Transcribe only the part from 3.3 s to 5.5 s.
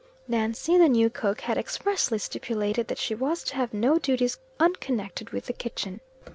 to have no duties unconnected with